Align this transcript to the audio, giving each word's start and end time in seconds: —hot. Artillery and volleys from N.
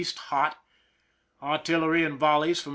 —hot. 0.31 0.57
Artillery 1.43 2.03
and 2.03 2.17
volleys 2.19 2.59
from 2.59 2.69
N. 2.69 2.69